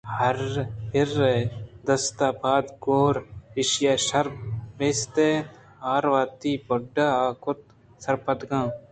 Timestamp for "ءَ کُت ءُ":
7.09-7.73